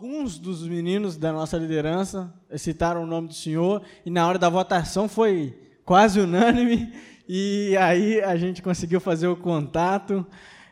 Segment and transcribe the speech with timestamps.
[0.00, 4.48] alguns dos meninos da nossa liderança citaram o nome do senhor e na hora da
[4.48, 6.90] votação foi quase unânime
[7.28, 10.26] e aí a gente conseguiu fazer o contato.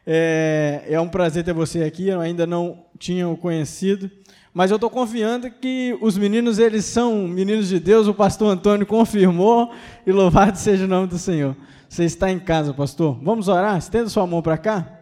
[0.06, 4.10] É, é um prazer ter você aqui, eu ainda não tinha o conhecido,
[4.54, 8.86] mas eu estou confiando que os meninos, eles são meninos de Deus, o pastor Antônio
[8.86, 9.70] confirmou,
[10.06, 11.54] e louvado seja o nome do Senhor.
[11.86, 13.18] Você está em casa, pastor.
[13.22, 13.76] Vamos orar?
[13.76, 14.97] Estenda sua mão para cá.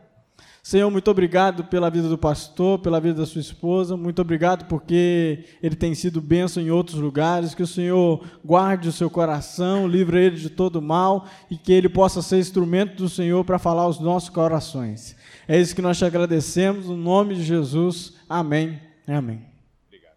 [0.66, 3.96] Senhor, muito obrigado pela vida do pastor, pela vida da sua esposa.
[3.96, 7.54] Muito obrigado porque ele tem sido bênção em outros lugares.
[7.54, 11.88] Que o Senhor guarde o seu coração, livre ele de todo mal e que ele
[11.88, 15.16] possa ser instrumento do Senhor para falar aos nossos corações.
[15.46, 18.14] É isso que nós te agradecemos, no nome de Jesus.
[18.28, 18.80] Amém.
[19.06, 19.44] Amém.
[19.86, 20.16] Obrigado.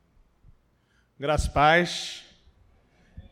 [1.20, 2.24] Graças paz.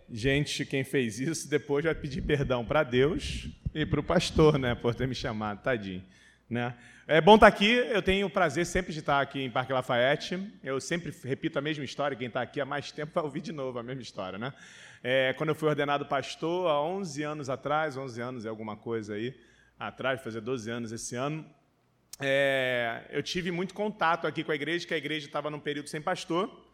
[0.07, 4.75] Gente, quem fez isso depois vai pedir perdão para Deus e para o pastor, né,
[4.75, 6.03] por ter me chamado, tadinho,
[6.49, 6.75] né?
[7.07, 7.71] É bom estar tá aqui.
[7.71, 10.39] Eu tenho o prazer sempre de estar aqui em Parque Lafayette.
[10.63, 12.17] Eu sempre repito a mesma história.
[12.17, 14.53] Quem está aqui há mais tempo vai ouvir de novo a mesma história, né?
[15.03, 19.13] É, quando eu fui ordenado pastor, há 11 anos atrás, 11 anos é alguma coisa
[19.13, 19.33] aí,
[19.79, 21.45] atrás, fazer 12 anos esse ano,
[22.19, 25.87] é, eu tive muito contato aqui com a igreja, que a igreja estava num período
[25.87, 26.65] sem pastor.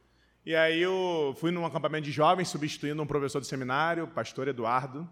[0.45, 5.07] E aí eu fui num acampamento de jovens, substituindo um professor do seminário, pastor Eduardo.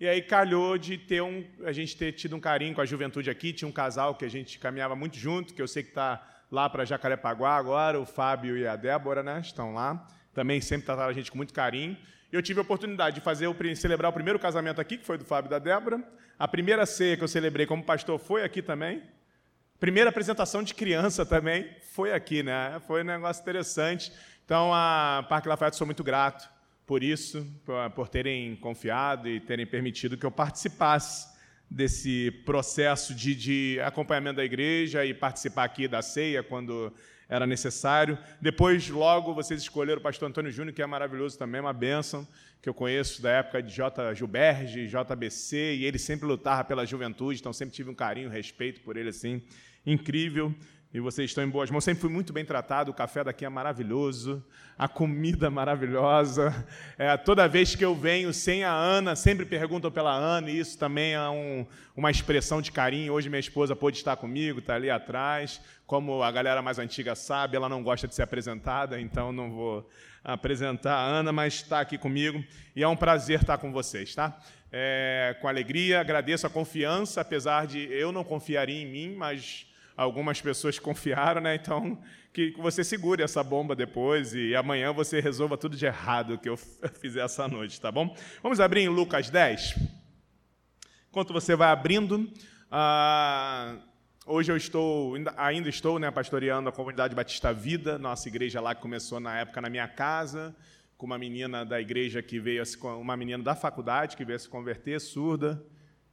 [0.00, 3.28] E aí calhou de ter um, a gente ter tido um carinho com a juventude
[3.28, 3.52] aqui.
[3.52, 6.70] Tinha um casal que a gente caminhava muito junto, que eu sei que está lá
[6.70, 9.40] para Jacarepaguá agora, o Fábio e a Débora, né?
[9.40, 10.08] Estão lá.
[10.32, 11.98] Também sempre trataram a gente com muito carinho.
[12.32, 15.24] Eu tive a oportunidade de fazer o, celebrar o primeiro casamento aqui, que foi do
[15.26, 16.02] Fábio e da Débora.
[16.38, 19.02] A primeira ceia que eu celebrei como pastor foi aqui também.
[19.78, 22.80] Primeira apresentação de criança também foi aqui, né?
[22.86, 24.10] Foi um negócio interessante.
[24.46, 26.48] Então, a Parque Lafayette, sou muito grato
[26.90, 27.46] por isso,
[27.94, 31.28] por terem confiado e terem permitido que eu participasse
[31.70, 36.92] desse processo de, de, acompanhamento da igreja e participar aqui da ceia quando
[37.28, 38.18] era necessário.
[38.40, 42.26] Depois, logo, vocês escolheram o pastor Antônio Júnior, que é maravilhoso também, uma bênção,
[42.60, 44.12] que eu conheço da época de J.
[44.12, 48.96] Gilberge, JBC, e ele sempre lutava pela juventude, então sempre tive um carinho, respeito por
[48.96, 49.40] ele, assim,
[49.86, 50.52] incrível
[50.92, 51.84] e vocês estão em boas mãos.
[51.84, 54.44] Sempre fui muito bem tratado, o café daqui é maravilhoso,
[54.76, 56.66] a comida maravilhosa.
[56.98, 60.76] É, toda vez que eu venho sem a Ana, sempre perguntam pela Ana, e isso
[60.76, 61.64] também é um,
[61.96, 63.12] uma expressão de carinho.
[63.12, 65.60] Hoje minha esposa pôde estar comigo, está ali atrás.
[65.86, 69.88] Como a galera mais antiga sabe, ela não gosta de ser apresentada, então não vou
[70.24, 72.42] apresentar a Ana, mas está aqui comigo.
[72.74, 74.36] E é um prazer estar com vocês, tá?
[74.72, 79.69] É, com alegria, agradeço a confiança, apesar de eu não confiaria em mim, mas
[80.02, 81.54] algumas pessoas confiaram, né?
[81.54, 81.98] Então,
[82.32, 86.56] que você segure essa bomba depois e amanhã você resolva tudo de errado que eu
[87.00, 88.16] fizer essa noite, tá bom?
[88.42, 89.78] Vamos abrir em Lucas 10.
[91.10, 92.32] Enquanto você vai abrindo,
[92.70, 93.76] ah,
[94.24, 98.80] hoje eu estou, ainda estou, né, pastoreando a comunidade Batista Vida, nossa igreja lá que
[98.80, 100.56] começou na época na minha casa,
[100.96, 102.62] com uma menina da igreja que veio,
[102.98, 105.62] uma menina da faculdade que veio se converter, surda,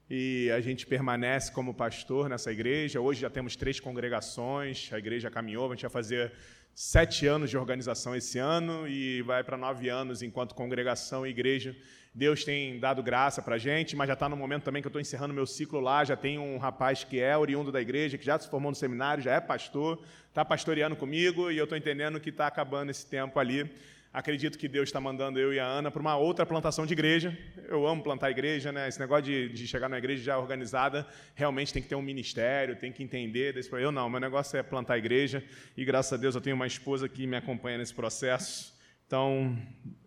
[0.09, 3.01] e a gente permanece como pastor nessa igreja.
[3.01, 6.31] Hoje já temos três congregações, a igreja caminhou, a gente vai fazer
[6.73, 11.75] sete anos de organização esse ano e vai para nove anos enquanto congregação e igreja.
[12.13, 14.89] Deus tem dado graça para a gente, mas já está no momento também que eu
[14.89, 16.03] estou encerrando meu ciclo lá.
[16.03, 19.23] Já tem um rapaz que é oriundo da igreja, que já se formou no seminário,
[19.23, 23.39] já é pastor, está pastoreando comigo e eu estou entendendo que está acabando esse tempo
[23.39, 23.69] ali
[24.17, 27.37] Acredito que Deus está mandando eu e a Ana para uma outra plantação de igreja.
[27.67, 28.87] Eu amo plantar igreja, né?
[28.87, 32.75] Esse negócio de, de, chegar na igreja já organizada, realmente tem que ter um ministério,
[32.75, 33.53] tem que entender.
[33.53, 33.71] Desse...
[33.71, 35.43] Eu não, meu negócio é plantar igreja
[35.77, 38.73] e graças a Deus eu tenho uma esposa que me acompanha nesse processo.
[39.05, 39.55] Então,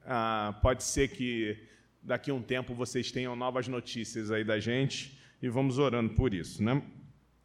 [0.05, 1.57] ah, pode ser que
[2.03, 6.35] daqui a um tempo vocês tenham novas notícias aí da gente e vamos orando por
[6.35, 6.83] isso, né?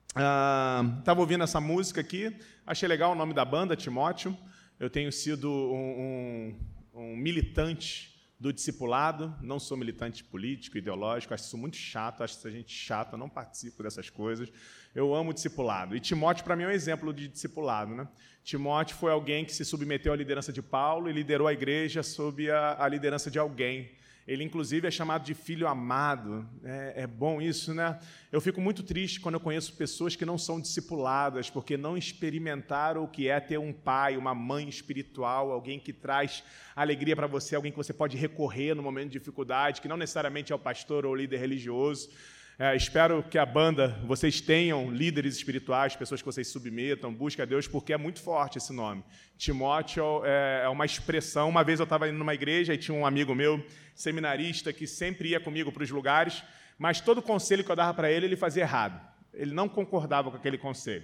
[0.10, 4.36] Estava ah, ouvindo essa música aqui, achei legal o nome da banda, Timóteo.
[4.80, 6.56] Eu tenho sido um,
[6.94, 12.38] um, um militante do discipulado, não sou militante político, ideológico, acho isso muito chato, acho
[12.38, 14.52] essa gente chata, não participo dessas coisas.
[14.94, 15.96] Eu amo discipulado.
[15.96, 17.96] E Timóteo, para mim, é um exemplo de discipulado.
[17.96, 18.08] Né?
[18.44, 22.52] Timóteo foi alguém que se submeteu à liderança de Paulo e liderou a igreja sob
[22.52, 23.92] a, a liderança de alguém.
[24.28, 26.50] Ele, inclusive, é chamado de filho amado.
[26.64, 28.00] É, é, bom isso, né?
[28.32, 33.04] Eu fico muito triste quando eu conheço pessoas que não são discipuladas, porque não experimentaram
[33.04, 36.44] o que é ter um pai, uma mãe espiritual, alguém que traz
[36.76, 40.52] alegria para você, alguém que você pode recorrer no momento de dificuldade, que não necessariamente
[40.52, 42.10] é o pastor ou o líder religioso.
[42.58, 47.46] É, espero que a banda, vocês tenham líderes espirituais, pessoas que vocês submetam, busquem a
[47.46, 49.04] Deus, porque é muito forte esse nome.
[49.38, 51.50] Timóteo é, é uma expressão.
[51.50, 53.62] Uma vez eu estava indo numa igreja e tinha um amigo meu,
[53.94, 56.46] seminarista, que sempre ia comigo para os lugares,
[56.80, 59.06] mas todo conselho que eu dava para ele, ele fazia errado.
[59.34, 61.04] Ele não concordava com aquele conselho.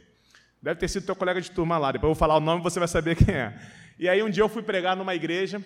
[0.62, 1.92] Deve ter sido teu colega de turma lá.
[1.92, 3.60] Depois eu vou falar o nome e você vai saber quem é.
[4.00, 5.62] E aí um dia eu fui pregar numa igreja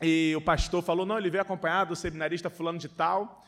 [0.00, 3.42] e o pastor falou: não, ele veio acompanhado do seminarista fulano de tal.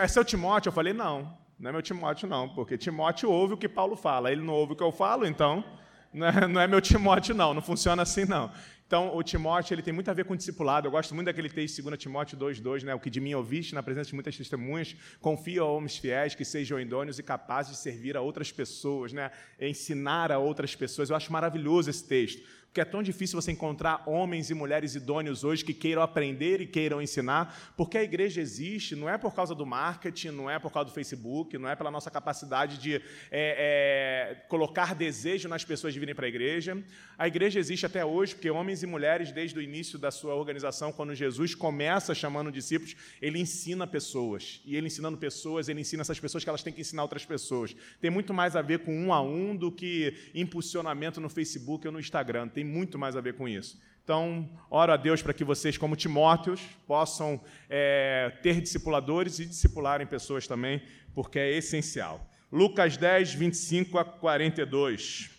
[0.00, 0.68] É seu Timóteo?
[0.68, 4.32] Eu falei: não, não é meu Timóteo, não, porque Timóteo ouve o que Paulo fala.
[4.32, 5.64] Ele não ouve o que eu falo, então
[6.12, 7.54] não é, não é meu Timóteo, não.
[7.54, 8.50] Não funciona assim, não.
[8.86, 10.88] Então, o Timóteo ele tem muito a ver com discipulado.
[10.88, 12.92] Eu gosto muito daquele texto 2 Timóteo 2,2, né?
[12.92, 16.44] O que de mim ouviste na presença de muitas testemunhas, confia a homens fiéis que
[16.44, 19.30] sejam idôneos e capazes de servir a outras pessoas, né?
[19.60, 21.08] Ensinar a outras pessoas.
[21.08, 25.42] Eu acho maravilhoso esse texto porque é tão difícil você encontrar homens e mulheres idôneos
[25.42, 29.56] hoje que queiram aprender e queiram ensinar, porque a igreja existe, não é por causa
[29.56, 33.02] do marketing, não é por causa do Facebook, não é pela nossa capacidade de é,
[33.32, 36.80] é, colocar desejo nas pessoas de virem para a igreja.
[37.18, 40.92] A igreja existe até hoje porque homens e mulheres, desde o início da sua organização,
[40.92, 44.60] quando Jesus começa chamando discípulos, ele ensina pessoas.
[44.64, 47.74] E ele ensinando pessoas, ele ensina essas pessoas que elas têm que ensinar outras pessoas.
[48.00, 51.92] Tem muito mais a ver com um a um do que impulsionamento no Facebook ou
[51.92, 52.48] no Instagram.
[52.60, 53.80] Tem muito mais a ver com isso.
[54.04, 57.40] Então, oro a Deus para que vocês, como Timóteos, possam
[57.70, 60.82] é, ter discipuladores e discipularem pessoas também,
[61.14, 62.28] porque é essencial.
[62.52, 65.30] Lucas 10, 25 a 42.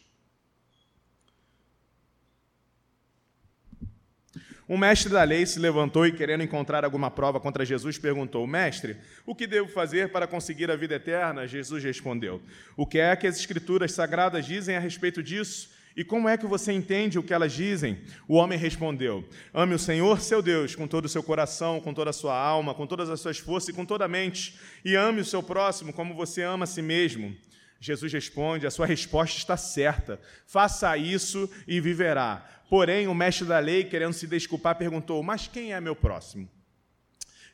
[4.68, 8.98] Um mestre da lei se levantou e, querendo encontrar alguma prova contra Jesus, perguntou: Mestre,
[9.28, 11.46] o que devo fazer para conseguir a vida eterna?
[11.46, 12.42] Jesus respondeu:
[12.76, 15.81] O que é que as Escrituras sagradas dizem a respeito disso?
[15.96, 18.00] E como é que você entende o que elas dizem?
[18.28, 22.10] O homem respondeu: Ame o Senhor, seu Deus, com todo o seu coração, com toda
[22.10, 25.22] a sua alma, com todas as suas forças e com toda a mente, e ame
[25.22, 27.36] o seu próximo como você ama a si mesmo.
[27.80, 30.20] Jesus responde: A sua resposta está certa.
[30.46, 32.48] Faça isso e viverá.
[32.70, 36.50] Porém, o mestre da lei, querendo se desculpar, perguntou: Mas quem é meu próximo?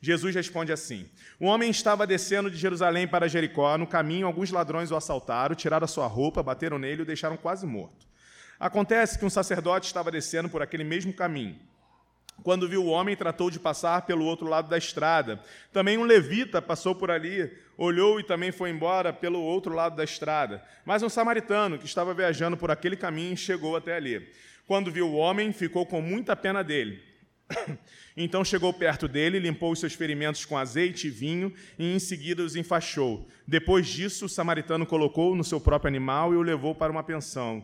[0.01, 1.09] Jesus responde assim:
[1.39, 3.77] Um homem estava descendo de Jerusalém para Jericó.
[3.77, 7.37] No caminho, alguns ladrões o assaltaram, tiraram a sua roupa, bateram nele e o deixaram
[7.37, 8.06] quase morto.
[8.59, 11.59] Acontece que um sacerdote estava descendo por aquele mesmo caminho.
[12.43, 15.41] Quando viu o homem, tratou de passar pelo outro lado da estrada.
[15.71, 20.03] Também um levita passou por ali, olhou e também foi embora pelo outro lado da
[20.03, 20.63] estrada.
[20.85, 24.27] Mas um samaritano que estava viajando por aquele caminho chegou até ali.
[24.67, 27.01] Quando viu o homem, ficou com muita pena dele.
[28.19, 32.41] Então chegou perto dele, limpou os seus ferimentos com azeite e vinho e em seguida
[32.41, 33.27] os enfaixou.
[33.45, 37.63] Depois disso, o samaritano colocou no seu próprio animal e o levou para uma pensão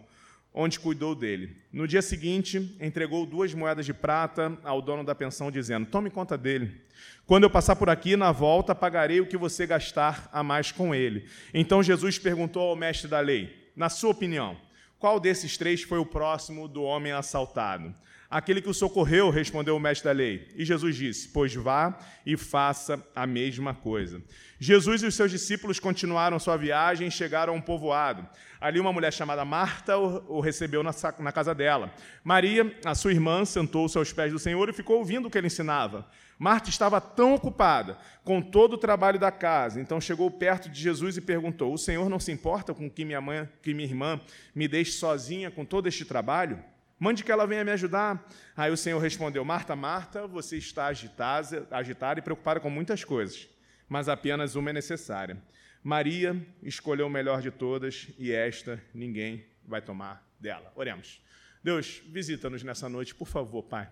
[0.54, 1.58] onde cuidou dele.
[1.72, 6.38] No dia seguinte, entregou duas moedas de prata ao dono da pensão, dizendo: Tome conta
[6.38, 6.82] dele.
[7.26, 10.94] Quando eu passar por aqui, na volta, pagarei o que você gastar a mais com
[10.94, 11.28] ele.
[11.54, 14.58] Então Jesus perguntou ao mestre da lei: Na sua opinião,
[15.00, 17.94] qual desses três foi o próximo do homem assaltado?
[18.34, 20.48] Aquele que o socorreu, respondeu o mestre da lei.
[20.56, 21.96] E Jesus disse: Pois vá
[22.26, 24.24] e faça a mesma coisa.
[24.60, 28.28] Jesus e os seus discípulos continuaram sua viagem e chegaram a um povoado.
[28.60, 31.94] Ali, uma mulher chamada Marta o recebeu na casa dela.
[32.24, 35.46] Maria, a sua irmã, sentou-se aos pés do Senhor e ficou ouvindo o que ele
[35.46, 36.10] ensinava.
[36.40, 41.18] Marta estava tão ocupada com todo o trabalho da casa, então chegou perto de Jesus
[41.18, 44.20] e perguntou: O Senhor não se importa com que minha mãe, que minha irmã
[44.56, 46.73] me deixe sozinha com todo este trabalho?
[47.00, 48.28] Mande que ela venha me ajudar.
[48.56, 53.48] Aí o Senhor respondeu: Marta, Marta, você está agitada, agitada e preocupada com muitas coisas,
[53.90, 55.38] mas apenas uma é necessária.
[55.84, 60.72] Maria escolheu o melhor de todas e esta ninguém vai tomar dela.
[60.76, 61.22] Oremos.
[61.62, 63.92] Deus, visita-nos nessa noite, por favor, Pai.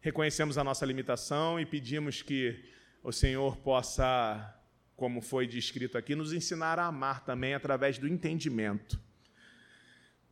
[0.00, 2.64] Reconhecemos a nossa limitação e pedimos que
[3.02, 4.54] o Senhor possa,
[4.96, 9.00] como foi descrito aqui, nos ensinar a amar também através do entendimento.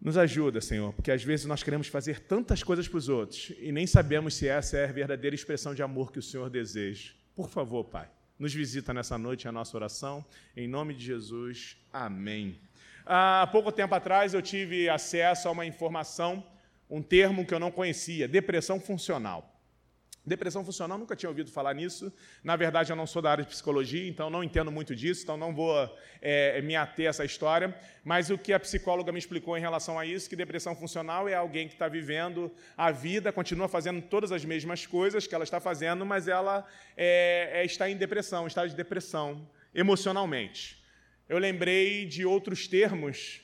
[0.02, 3.70] Nos ajuda, Senhor, porque às vezes nós queremos fazer tantas coisas para os outros e
[3.70, 7.12] nem sabemos se essa é a verdadeira expressão de amor que o Senhor deseja.
[7.36, 10.24] Por favor, Pai, nos visita nessa noite a nossa oração.
[10.56, 12.58] Em nome de Jesus, amém.
[13.06, 16.44] Há pouco tempo atrás eu tive acesso a uma informação,
[16.90, 19.51] um termo que eu não conhecia, depressão funcional.
[20.24, 22.12] Depressão funcional, nunca tinha ouvido falar nisso.
[22.44, 25.36] Na verdade, eu não sou da área de psicologia, então não entendo muito disso, então
[25.36, 25.74] não vou
[26.20, 27.76] é, me ater a essa história.
[28.04, 31.34] Mas o que a psicóloga me explicou em relação a isso, que depressão funcional é
[31.34, 35.58] alguém que está vivendo a vida, continua fazendo todas as mesmas coisas que ela está
[35.58, 36.64] fazendo, mas ela
[36.96, 40.80] é, é, está em depressão, está de depressão emocionalmente.
[41.28, 43.40] Eu lembrei de outros termos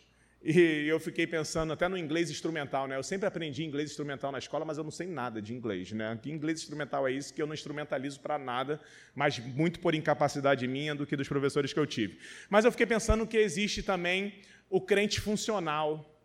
[0.51, 2.97] e eu fiquei pensando até no inglês instrumental, né?
[2.97, 6.19] Eu sempre aprendi inglês instrumental na escola, mas eu não sei nada de inglês, né?
[6.23, 8.81] Que inglês instrumental é isso que eu não instrumentalizo para nada,
[9.15, 12.19] mas muito por incapacidade minha do que dos professores que eu tive.
[12.49, 14.37] Mas eu fiquei pensando que existe também
[14.71, 16.19] o crente funcional,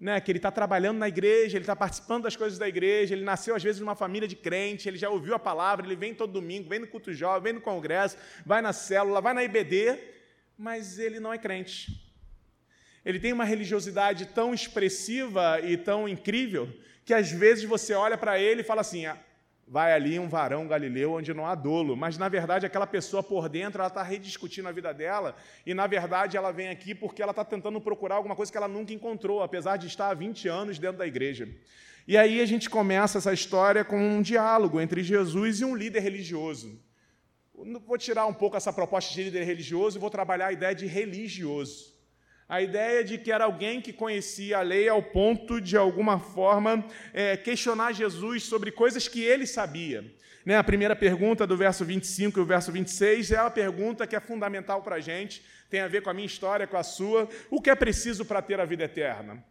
[0.00, 0.20] né?
[0.20, 3.54] Que ele está trabalhando na igreja, ele está participando das coisas da igreja, ele nasceu
[3.54, 6.68] às vezes numa família de crente, ele já ouviu a palavra, ele vem todo domingo,
[6.68, 9.96] vem no culto jovem, vem no congresso, vai na célula, vai na IBD,
[10.58, 12.07] mas ele não é crente
[13.08, 16.68] ele tem uma religiosidade tão expressiva e tão incrível
[17.06, 19.16] que às vezes você olha para ele e fala assim: ah,
[19.66, 23.48] vai ali um varão galileu onde não há dolo, mas na verdade aquela pessoa por
[23.48, 25.34] dentro ela está rediscutindo a vida dela
[25.64, 28.68] e na verdade ela vem aqui porque ela está tentando procurar alguma coisa que ela
[28.68, 31.48] nunca encontrou, apesar de estar há 20 anos dentro da igreja.
[32.06, 36.00] E aí a gente começa essa história com um diálogo entre Jesus e um líder
[36.00, 36.78] religioso.
[37.86, 40.84] Vou tirar um pouco essa proposta de líder religioso e vou trabalhar a ideia de
[40.84, 41.97] religioso.
[42.48, 46.82] A ideia de que era alguém que conhecia a lei ao ponto de, alguma forma,
[47.12, 50.02] é, questionar Jesus sobre coisas que ele sabia.
[50.46, 50.56] Né?
[50.56, 54.20] A primeira pergunta do verso 25 e o verso 26 é uma pergunta que é
[54.20, 57.28] fundamental para a gente, tem a ver com a minha história, com a sua.
[57.50, 59.44] O que é preciso para ter a vida eterna?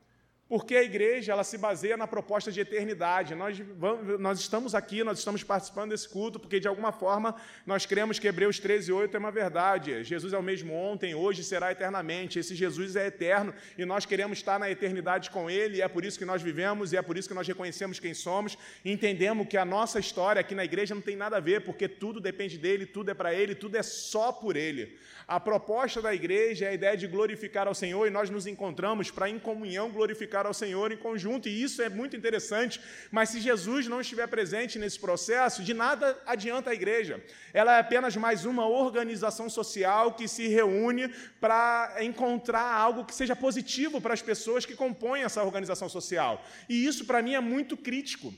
[0.50, 3.36] Porque a igreja ela se baseia na proposta de eternidade.
[3.36, 7.36] Nós, vamos, nós estamos aqui, nós estamos participando desse culto, porque de alguma forma
[7.66, 10.04] nós cremos que Hebreus 13, 8 é uma verdade.
[10.06, 12.40] Jesus é o mesmo ontem, hoje será eternamente.
[12.40, 16.06] Esse Jesus é eterno e nós queremos estar na eternidade com Ele, e é por
[16.06, 19.48] isso que nós vivemos, e é por isso que nós reconhecemos quem somos, e entendemos
[19.48, 22.58] que a nossa história aqui na igreja não tem nada a ver, porque tudo depende
[22.58, 24.98] dele, tudo é para Ele, tudo é só por Ele.
[25.28, 29.12] A proposta da igreja é a ideia de glorificar ao Senhor, e nós nos encontramos
[29.12, 32.80] para, em comunhão, glorificar ao Senhor em conjunto, e isso é muito interessante.
[33.12, 37.22] Mas se Jesus não estiver presente nesse processo, de nada adianta a igreja.
[37.54, 41.10] Ela é apenas mais uma organização social que se reúne
[41.42, 46.42] para encontrar algo que seja positivo para as pessoas que compõem essa organização social.
[46.70, 48.34] E isso, para mim, é muito crítico.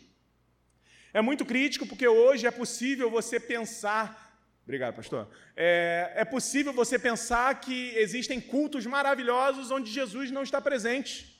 [1.13, 4.28] É muito crítico porque hoje é possível você pensar
[4.63, 5.27] Obrigado, pastor.
[5.55, 11.39] É, é, possível você pensar que existem cultos maravilhosos onde Jesus não está presente.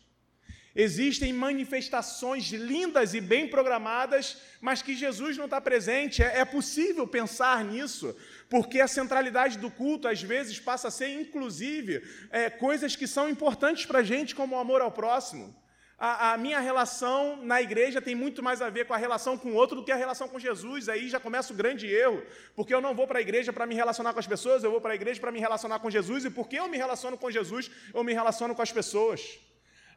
[0.76, 6.24] Existem manifestações lindas e bem programadas, mas que Jesus não está presente.
[6.24, 8.16] É, é, possível pensar nisso,
[8.50, 13.30] porque a centralidade do culto, às vezes, passa a ser, inclusive, é, coisas que são
[13.30, 15.56] importantes para a gente, como o amor ao próximo.
[16.00, 19.50] A, a, minha relação na igreja tem muito mais a ver com a relação com
[19.50, 20.88] o outro do que a relação com Jesus.
[20.88, 22.24] Aí já começa o grande erro,
[22.56, 24.80] porque eu não vou para a igreja para me relacionar com as pessoas, eu vou
[24.80, 27.70] para a igreja para me relacionar com Jesus, e porque eu me relaciono com Jesus,
[27.94, 29.40] eu me relaciono com as pessoas.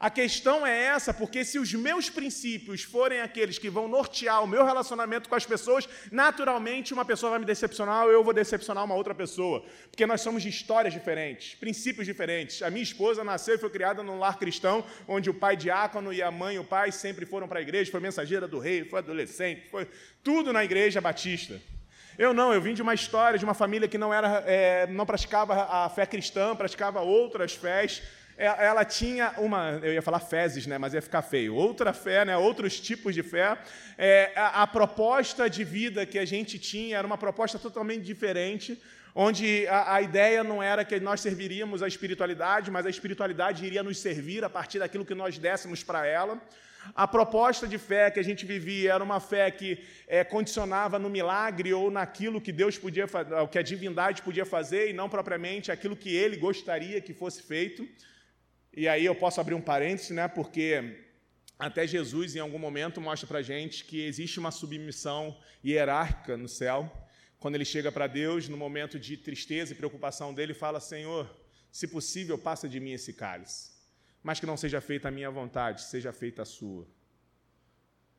[0.03, 4.49] A questão é essa, porque se os meus princípios forem aqueles que vão nortear o
[4.49, 8.85] meu relacionamento com as pessoas, naturalmente uma pessoa vai me decepcionar ou eu vou decepcionar
[8.85, 9.65] uma outra pessoa.
[9.89, 12.63] Porque nós somos de histórias diferentes, princípios diferentes.
[12.65, 16.21] A minha esposa nasceu e foi criada num lar cristão, onde o pai diácono e
[16.21, 18.99] a mãe e o pai sempre foram para a igreja, foi mensageira do rei, foi
[18.99, 19.87] adolescente, foi
[20.21, 21.61] tudo na igreja batista.
[22.19, 25.07] Eu não, eu vim de uma história de uma família que não era, é, não
[25.07, 28.03] praticava a fé cristã, praticava outras fés
[28.37, 32.37] ela tinha uma, eu ia falar fezes, né, mas ia ficar feio, outra fé, né,
[32.37, 33.59] outros tipos de fé.
[33.97, 38.81] É, a, a, proposta de vida que a gente tinha era uma proposta totalmente diferente,
[39.15, 43.83] onde a, a ideia não era que nós serviríamos a espiritualidade, mas a espiritualidade iria
[43.83, 46.41] nos servir a partir daquilo que nós dessemos para ela.
[46.95, 51.09] A proposta de fé que a gente vivia era uma fé que é, condicionava no
[51.09, 53.07] milagre ou naquilo que Deus podia
[53.43, 57.43] o que a divindade podia fazer, e não propriamente aquilo que Ele gostaria que fosse
[57.43, 57.89] feito.
[58.75, 60.27] E aí eu posso abrir um parêntese, né?
[60.29, 60.97] Porque
[61.59, 66.91] até Jesus, em algum momento, mostra para gente que existe uma submissão hierárquica no céu.
[67.39, 71.31] Quando ele chega para Deus, no momento de tristeza e preocupação dele, fala: Senhor,
[71.71, 73.73] se possível, passa de mim esse cálice,
[74.23, 76.87] mas que não seja feita a minha vontade, seja feita a sua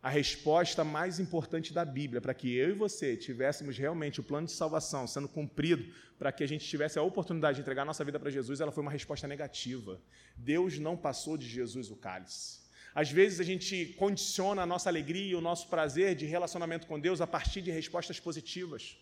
[0.03, 4.47] a resposta mais importante da Bíblia para que eu e você tivéssemos realmente o plano
[4.47, 5.85] de salvação sendo cumprido,
[6.19, 8.81] para que a gente tivesse a oportunidade de entregar nossa vida para Jesus, ela foi
[8.81, 10.01] uma resposta negativa.
[10.35, 12.59] Deus não passou de Jesus o cálice.
[12.93, 16.99] Às vezes a gente condiciona a nossa alegria e o nosso prazer de relacionamento com
[16.99, 18.97] Deus a partir de respostas positivas.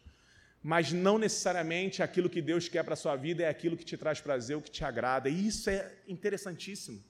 [0.62, 3.98] Mas não necessariamente aquilo que Deus quer para a sua vida é aquilo que te
[3.98, 5.27] traz prazer, o que te agrada.
[5.29, 7.03] E isso é interessantíssimo.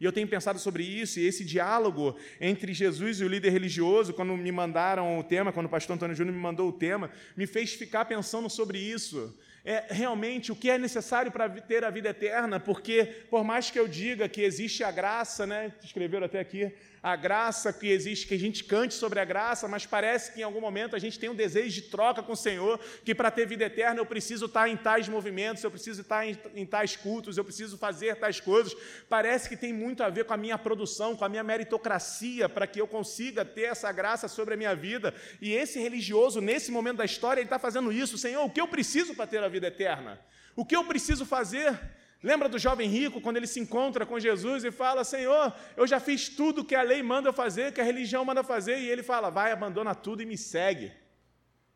[0.00, 4.14] E eu tenho pensado sobre isso, e esse diálogo entre Jesus e o líder religioso,
[4.14, 7.46] quando me mandaram o tema, quando o pastor Antônio Júnior me mandou o tema, me
[7.46, 9.36] fez ficar pensando sobre isso.
[9.62, 13.78] É realmente o que é necessário para ter a vida eterna, porque por mais que
[13.78, 15.70] eu diga que existe a graça, né?
[15.84, 19.86] Escreveram até aqui, a graça que existe, que a gente cante sobre a graça, mas
[19.86, 22.78] parece que em algum momento a gente tem um desejo de troca com o Senhor,
[23.04, 26.38] que para ter vida eterna eu preciso estar em tais movimentos, eu preciso estar em,
[26.54, 28.76] em tais cultos, eu preciso fazer tais coisas.
[29.08, 32.66] Parece que tem muito a ver com a minha produção, com a minha meritocracia, para
[32.66, 35.14] que eu consiga ter essa graça sobre a minha vida.
[35.40, 38.18] E esse religioso, nesse momento da história, ele está fazendo isso.
[38.18, 40.20] Senhor, o que eu preciso para ter a vida eterna?
[40.54, 41.78] O que eu preciso fazer?
[42.22, 45.98] Lembra do jovem rico, quando ele se encontra com Jesus e fala: Senhor, eu já
[45.98, 49.30] fiz tudo que a lei manda fazer, que a religião manda fazer, e ele fala:
[49.30, 50.92] Vai, abandona tudo e me segue.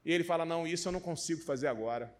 [0.04, 2.14] E ele fala: Não, isso eu não consigo fazer agora.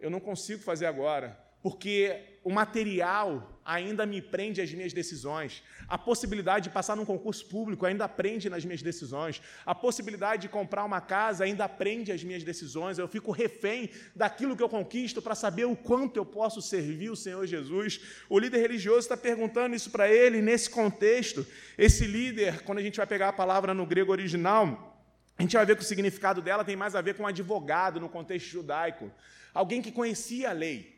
[0.00, 5.64] Eu não consigo fazer agora, porque o material ainda me prende às minhas decisões.
[5.88, 9.42] A possibilidade de passar num concurso público ainda prende nas minhas decisões.
[9.64, 12.98] A possibilidade de comprar uma casa ainda prende as minhas decisões.
[12.98, 17.16] Eu fico refém daquilo que eu conquisto para saber o quanto eu posso servir o
[17.16, 18.00] Senhor Jesus.
[18.28, 21.44] O líder religioso está perguntando isso para ele, nesse contexto.
[21.76, 25.04] Esse líder, quando a gente vai pegar a palavra no grego original,
[25.36, 27.98] a gente vai ver que o significado dela tem mais a ver com um advogado
[27.98, 29.10] no contexto judaico.
[29.52, 30.95] Alguém que conhecia a lei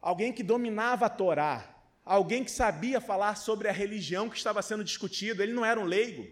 [0.00, 1.68] alguém que dominava a Torá,
[2.04, 5.42] alguém que sabia falar sobre a religião que estava sendo discutida.
[5.42, 6.26] Ele não era um leigo.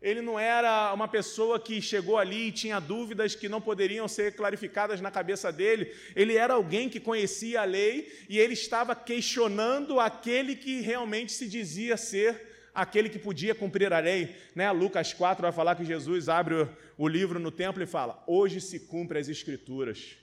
[0.00, 4.34] Ele não era uma pessoa que chegou ali e tinha dúvidas que não poderiam ser
[4.34, 5.94] clarificadas na cabeça dele.
[6.16, 11.48] Ele era alguém que conhecia a lei e ele estava questionando aquele que realmente se
[11.48, 14.34] dizia ser aquele que podia cumprir a lei.
[14.56, 14.70] Né?
[14.72, 16.68] Lucas 4 vai falar que Jesus abre
[16.98, 20.16] o livro no templo e fala: Hoje se cumpre as Escrituras.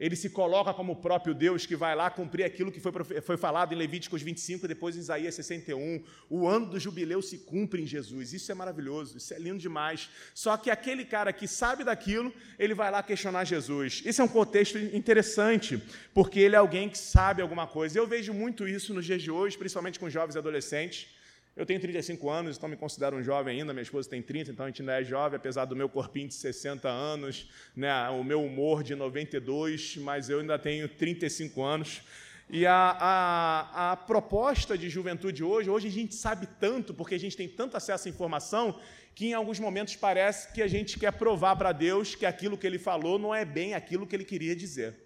[0.00, 2.90] Ele se coloca como o próprio Deus que vai lá cumprir aquilo que foi,
[3.20, 6.02] foi falado em Levíticos 25 e depois em Isaías 61.
[6.30, 8.32] O ano do jubileu se cumpre em Jesus.
[8.32, 10.08] Isso é maravilhoso, isso é lindo demais.
[10.34, 14.02] Só que aquele cara que sabe daquilo, ele vai lá questionar Jesus.
[14.06, 15.82] Esse é um contexto interessante,
[16.14, 17.98] porque ele é alguém que sabe alguma coisa.
[17.98, 21.19] Eu vejo muito isso nos dias de hoje, principalmente com jovens e adolescentes.
[21.60, 23.74] Eu tenho 35 anos, então me considero um jovem ainda.
[23.74, 26.32] Minha esposa tem 30, então a gente ainda é jovem, apesar do meu corpinho de
[26.32, 32.00] 60 anos, né, o meu humor de 92, mas eu ainda tenho 35 anos.
[32.48, 37.20] E a, a, a, proposta de juventude hoje, hoje a gente sabe tanto, porque a
[37.20, 38.80] gente tem tanto acesso à informação,
[39.14, 42.66] que em alguns momentos parece que a gente quer provar para Deus que aquilo que
[42.66, 44.96] ele falou não é bem aquilo que ele queria dizer.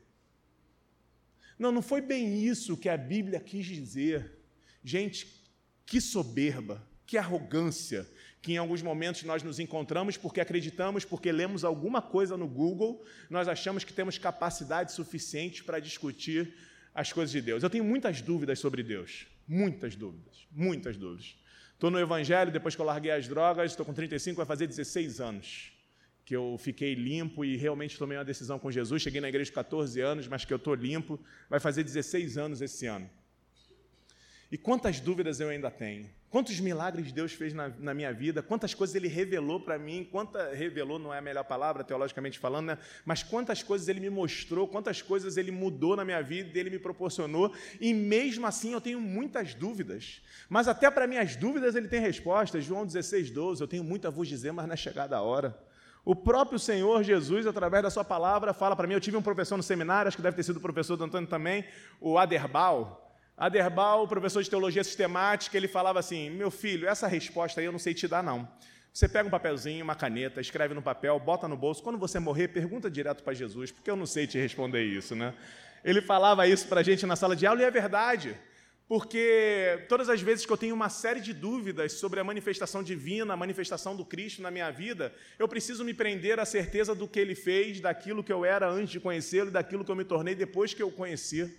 [1.59, 4.39] Não, não foi bem isso que a Bíblia quis dizer.
[4.85, 5.43] Gente,
[5.87, 8.09] que soberba, que arrogância,
[8.41, 13.05] que em alguns momentos nós nos encontramos porque acreditamos, porque lemos alguma coisa no Google,
[13.31, 16.55] nós achamos que temos capacidade suficiente para discutir
[16.95, 17.63] as coisas de Deus.
[17.63, 21.37] Eu tenho muitas dúvidas sobre Deus, muitas dúvidas, muitas dúvidas.
[21.73, 25.21] Estou no Evangelho, depois que eu larguei as drogas, estou com 35, vai fazer 16
[25.21, 25.73] anos
[26.25, 29.03] que eu fiquei limpo e realmente tomei uma decisão com Jesus.
[29.03, 31.21] Cheguei na igreja com 14 anos, mas que eu estou limpo.
[31.51, 33.09] Vai fazer 16 anos esse ano.
[34.55, 36.09] E quantas dúvidas eu ainda tenho?
[36.31, 38.41] Quantos milagres Deus fez na, na minha vida?
[38.41, 40.09] Quantas coisas Ele revelou para mim?
[40.09, 42.79] Quanta revelou não é a melhor palavra teologicamente falando, né?
[43.05, 44.69] Mas quantas coisas Ele me mostrou?
[44.69, 46.57] Quantas coisas Ele mudou na minha vida?
[46.57, 47.53] Ele me proporcionou?
[47.81, 50.23] E mesmo assim eu tenho muitas dúvidas.
[50.49, 52.63] Mas até para minhas dúvidas Ele tem respostas.
[52.63, 53.61] João 16, 12.
[53.61, 55.59] Eu tenho muito a vos dizer, mas não é chegada a hora.
[56.05, 58.95] O próprio Senhor Jesus, através da sua palavra, fala para mim.
[58.95, 61.29] Eu tive um professor no seminário, acho que deve ter sido o professor do Antônio
[61.29, 61.65] também,
[62.01, 63.04] o Aderbal.
[63.37, 67.79] Aderbal, professor de teologia sistemática, ele falava assim: meu filho, essa resposta aí eu não
[67.79, 68.49] sei te dar, não.
[68.93, 71.83] Você pega um papelzinho, uma caneta, escreve no papel, bota no bolso.
[71.83, 75.35] Quando você morrer, pergunta direto para Jesus, porque eu não sei te responder isso, né?
[75.85, 78.37] Ele falava isso para a gente na sala de aula e é verdade.
[78.87, 83.35] Porque todas as vezes que eu tenho uma série de dúvidas sobre a manifestação divina,
[83.35, 87.19] a manifestação do Cristo na minha vida, eu preciso me prender à certeza do que
[87.19, 90.35] ele fez, daquilo que eu era antes de conhecê-lo e daquilo que eu me tornei
[90.35, 91.53] depois que eu o conheci.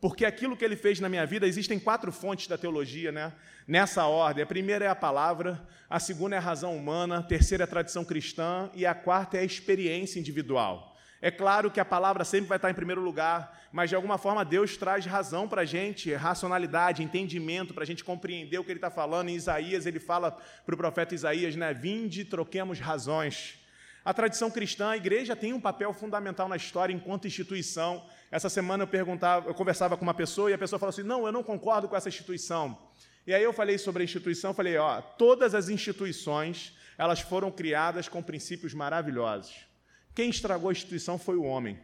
[0.00, 3.32] Porque aquilo que ele fez na minha vida, existem quatro fontes da teologia, né?
[3.68, 4.42] Nessa ordem.
[4.42, 5.60] A primeira é a palavra,
[5.90, 9.36] a segunda é a razão humana, a terceira é a tradição cristã e a quarta
[9.36, 10.96] é a experiência individual.
[11.22, 14.42] É claro que a palavra sempre vai estar em primeiro lugar, mas de alguma forma
[14.42, 18.78] Deus traz razão para a gente, racionalidade, entendimento, para a gente compreender o que ele
[18.78, 19.28] está falando.
[19.28, 20.30] Em Isaías, ele fala
[20.64, 21.74] para o profeta Isaías, né?
[21.74, 23.58] Vinde, troquemos razões.
[24.02, 28.02] A tradição cristã, a igreja tem um papel fundamental na história enquanto instituição.
[28.30, 31.26] Essa semana eu perguntava, eu conversava com uma pessoa e a pessoa falou assim: "Não,
[31.26, 32.78] eu não concordo com essa instituição".
[33.26, 38.08] E aí eu falei sobre a instituição, falei: "Ó, todas as instituições, elas foram criadas
[38.08, 39.66] com princípios maravilhosos.
[40.14, 41.78] Quem estragou a instituição foi o homem.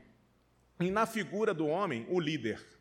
[0.79, 2.76] E na figura do homem, o líder.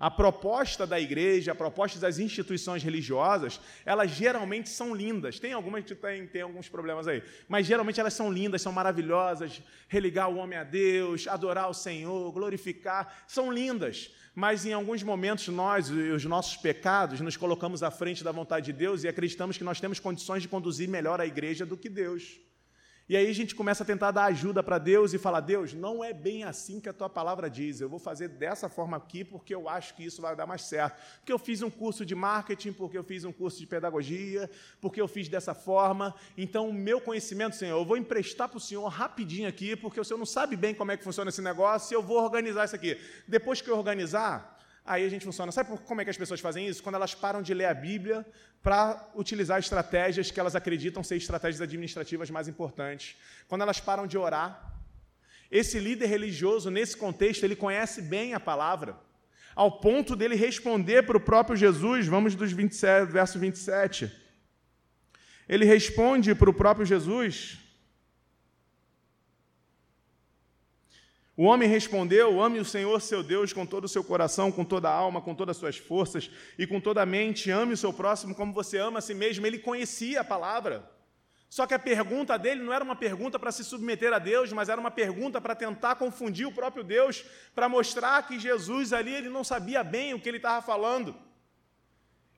[0.00, 5.38] A proposta da igreja, a proposta das instituições religiosas, elas geralmente são lindas.
[5.38, 9.62] Tem algumas que tem, tem alguns problemas aí, mas geralmente elas são lindas, são maravilhosas.
[9.88, 14.10] Religar o homem a Deus, adorar o Senhor, glorificar, são lindas.
[14.34, 18.72] Mas em alguns momentos nós, os nossos pecados, nos colocamos à frente da vontade de
[18.72, 22.40] Deus e acreditamos que nós temos condições de conduzir melhor a igreja do que Deus.
[23.10, 26.04] E aí a gente começa a tentar dar ajuda para Deus e falar: Deus, não
[26.04, 27.80] é bem assim que a tua palavra diz.
[27.80, 30.96] Eu vou fazer dessa forma aqui porque eu acho que isso vai dar mais certo.
[31.16, 34.48] Porque eu fiz um curso de marketing, porque eu fiz um curso de pedagogia,
[34.80, 36.14] porque eu fiz dessa forma.
[36.38, 40.04] Então, o meu conhecimento, Senhor, eu vou emprestar para o Senhor rapidinho aqui, porque o
[40.04, 42.76] Senhor não sabe bem como é que funciona esse negócio, e eu vou organizar isso
[42.76, 42.96] aqui.
[43.26, 44.59] Depois que eu organizar,
[44.92, 45.52] Aí a gente funciona.
[45.52, 46.82] Sabe como é que as pessoas fazem isso?
[46.82, 48.26] Quando elas param de ler a Bíblia
[48.60, 53.16] para utilizar estratégias que elas acreditam ser estratégias administrativas mais importantes.
[53.46, 54.50] Quando elas param de orar.
[55.48, 58.96] Esse líder religioso, nesse contexto, ele conhece bem a palavra.
[59.54, 62.08] ao ponto dele responder para o próprio Jesus.
[62.08, 64.10] Vamos dos 27, verso 27.
[65.48, 67.59] Ele responde para o próprio Jesus.
[71.40, 74.90] O homem respondeu: Ame o Senhor seu Deus com todo o seu coração, com toda
[74.90, 77.50] a alma, com todas as suas forças e com toda a mente.
[77.50, 79.46] Ame o seu próximo como você ama a si mesmo.
[79.46, 80.86] Ele conhecia a palavra.
[81.48, 84.68] Só que a pergunta dele não era uma pergunta para se submeter a Deus, mas
[84.68, 87.24] era uma pergunta para tentar confundir o próprio Deus,
[87.54, 91.16] para mostrar que Jesus ali ele não sabia bem o que ele estava falando.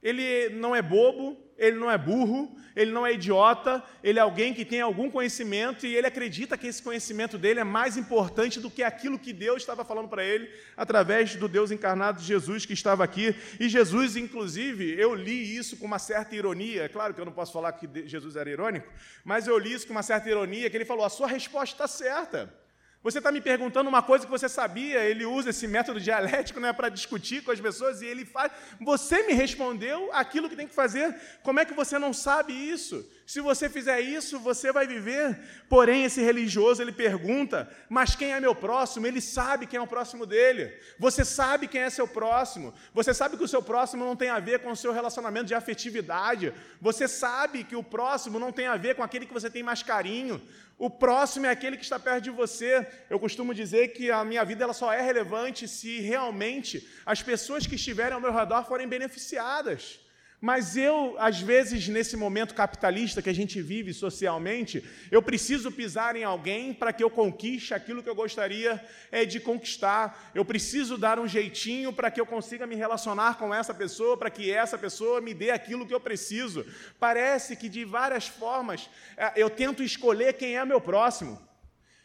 [0.01, 4.55] Ele não é bobo, ele não é burro, ele não é idiota, ele é alguém
[4.55, 8.71] que tem algum conhecimento e ele acredita que esse conhecimento dele é mais importante do
[8.71, 13.05] que aquilo que Deus estava falando para ele através do Deus encarnado Jesus que estava
[13.05, 13.35] aqui.
[13.61, 16.89] E Jesus, inclusive, eu li isso com uma certa ironia.
[16.89, 18.91] Claro que eu não posso falar que Jesus era irônico,
[19.25, 21.89] mas eu li isso com uma certa ironia, que ele falou: a sua resposta está
[21.89, 22.62] certa.
[23.03, 26.73] Você está me perguntando uma coisa que você sabia, ele usa esse método dialético né,
[26.73, 28.53] para discutir com as pessoas e ele faz.
[28.81, 31.13] Você me respondeu aquilo que tem que fazer.
[31.43, 33.05] Como é que você não sabe isso?
[33.27, 35.37] Se você fizer isso, você vai viver.
[35.69, 39.05] Porém, esse religioso ele pergunta: Mas quem é meu próximo?
[39.05, 40.73] Ele sabe quem é o próximo dele.
[40.97, 42.73] Você sabe quem é seu próximo.
[42.95, 45.55] Você sabe que o seu próximo não tem a ver com o seu relacionamento de
[45.55, 46.53] afetividade.
[46.81, 49.83] Você sabe que o próximo não tem a ver com aquele que você tem mais
[49.83, 50.41] carinho.
[50.87, 52.85] O próximo é aquele que está perto de você.
[53.09, 56.75] Eu costumo dizer que a minha vida ela só é relevante se realmente
[57.07, 60.01] as pessoas que estiverem ao meu redor forem beneficiadas.
[60.45, 66.17] Mas eu, às vezes, nesse momento capitalista que a gente vive socialmente, eu preciso pisar
[66.17, 70.33] em alguém para que eu conquiste aquilo que eu gostaria é, de conquistar.
[70.35, 74.31] Eu preciso dar um jeitinho para que eu consiga me relacionar com essa pessoa, para
[74.31, 76.67] que essa pessoa me dê aquilo que eu preciso.
[76.99, 81.41] Parece que, de várias formas, é, eu tento escolher quem é meu próximo.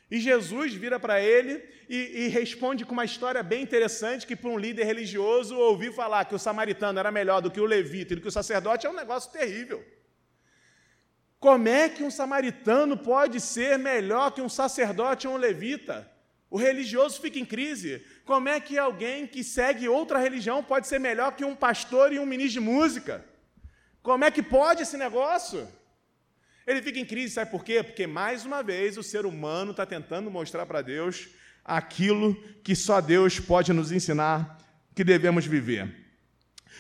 [0.10, 4.50] E Jesus vira para ele e, e, responde com uma história bem interessante que para
[4.50, 8.16] um líder religioso ouvir falar que o samaritano era melhor do que o levita e
[8.16, 9.84] do que o sacerdote é um negócio terrível.
[11.40, 16.10] Como é que um samaritano pode ser melhor que um sacerdote ou um levita?
[16.50, 18.02] O religioso fica em crise.
[18.26, 22.20] Como é que alguém que segue outra religião pode ser melhor que um pastor e
[22.20, 23.26] um ministro de música?
[24.02, 25.68] Como é que pode esse negócio?
[26.68, 27.82] Ele fica em crise, sabe por quê?
[27.82, 31.30] Porque, mais uma vez, o ser humano está tentando mostrar para Deus
[31.64, 34.58] aquilo que só Deus pode nos ensinar
[34.94, 35.90] que devemos viver.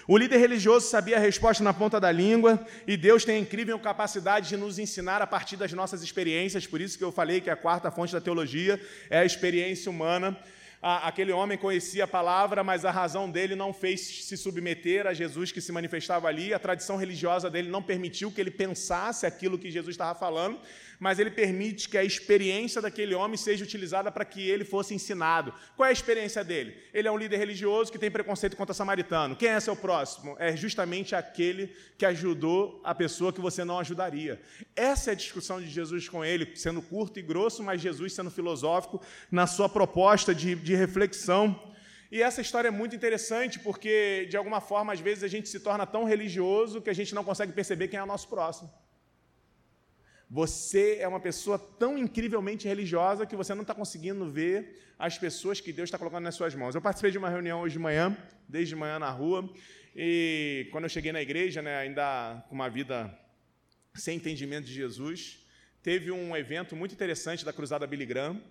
[0.06, 3.80] O líder religioso sabia a resposta na ponta da língua e Deus tem a incrível
[3.80, 7.50] capacidade de nos ensinar a partir das nossas experiências, por isso que eu falei que
[7.50, 10.38] a quarta fonte da teologia é a experiência humana
[10.81, 15.51] aquele homem conhecia a palavra, mas a razão dele não fez se submeter a Jesus
[15.51, 19.71] que se manifestava ali, a tradição religiosa dele não permitiu que ele pensasse aquilo que
[19.71, 20.59] Jesus estava falando,
[20.99, 25.53] mas ele permite que a experiência daquele homem seja utilizada para que ele fosse ensinado.
[25.75, 26.75] Qual é a experiência dele?
[26.93, 29.36] Ele é um líder religioso que tem preconceito contra samaritano.
[29.36, 30.36] Quem é seu próximo?
[30.39, 34.41] É justamente aquele que ajudou a pessoa que você não ajudaria.
[34.75, 38.31] Essa é a discussão de Jesus com ele, sendo curto e grosso, mas Jesus sendo
[38.31, 41.73] filosófico na sua proposta de, de reflexão.
[42.12, 45.60] E essa história é muito interessante porque, de alguma forma, às vezes a gente se
[45.60, 48.71] torna tão religioso que a gente não consegue perceber quem é o nosso próximo.
[50.29, 55.61] Você é uma pessoa tão incrivelmente religiosa que você não está conseguindo ver as pessoas
[55.61, 56.75] que Deus está colocando nas suas mãos.
[56.75, 58.15] Eu participei de uma reunião hoje de manhã,
[58.47, 59.49] desde manhã na rua,
[59.95, 63.17] e quando eu cheguei na igreja, né, ainda com uma vida
[63.95, 65.45] sem entendimento de Jesus,
[65.81, 68.41] teve um evento muito interessante da Cruzada Billy Graham,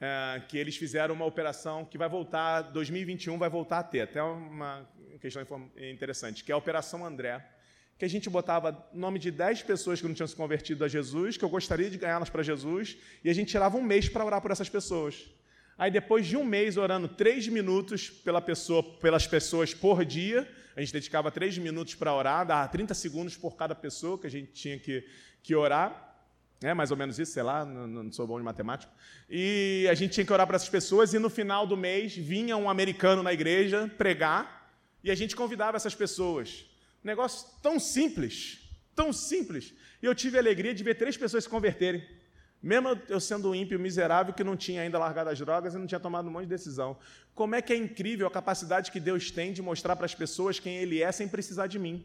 [0.00, 4.22] é, que eles fizeram uma operação que vai voltar, 2021 vai voltar a ter, até
[4.22, 4.88] uma
[5.20, 5.42] questão
[5.76, 7.44] interessante, que é a Operação André
[7.98, 11.36] que a gente botava nome de 10 pessoas que não tinham se convertido a Jesus,
[11.36, 14.40] que eu gostaria de ganhá-las para Jesus, e a gente tirava um mês para orar
[14.40, 15.28] por essas pessoas.
[15.76, 20.80] Aí, depois de um mês orando três minutos pela pessoa, pelas pessoas por dia, a
[20.80, 24.52] gente dedicava três minutos para orar, dava 30 segundos por cada pessoa que a gente
[24.52, 25.04] tinha que,
[25.42, 26.04] que orar.
[26.62, 28.92] É mais ou menos isso, sei lá, não, não sou bom de matemática.
[29.28, 32.56] E a gente tinha que orar para essas pessoas, e no final do mês vinha
[32.56, 36.67] um americano na igreja pregar, e a gente convidava essas pessoas.
[37.08, 38.60] Negócio tão simples,
[38.94, 39.72] tão simples.
[40.02, 42.06] E eu tive a alegria de ver três pessoas se converterem.
[42.62, 45.86] Mesmo eu sendo um ímpio miserável que não tinha ainda largado as drogas e não
[45.86, 46.98] tinha tomado um monte de decisão.
[47.34, 50.60] Como é que é incrível a capacidade que Deus tem de mostrar para as pessoas
[50.60, 52.04] quem Ele é sem precisar de mim.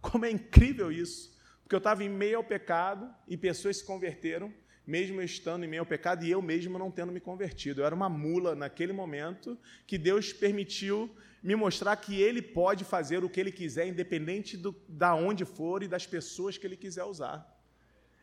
[0.00, 1.36] Como é incrível isso.
[1.64, 4.54] Porque eu estava em meio ao pecado e pessoas se converteram,
[4.86, 7.80] mesmo eu estando em meio ao pecado e eu mesmo não tendo me convertido.
[7.80, 11.10] Eu era uma mula naquele momento que Deus permitiu
[11.44, 15.82] me mostrar que ele pode fazer o que ele quiser, independente do, da onde for
[15.82, 17.36] e das pessoas que ele quiser usar.